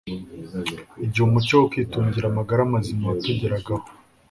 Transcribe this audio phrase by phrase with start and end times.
[1.05, 3.85] igihe umucyo wo kwitungira amagara mazima watugeragaho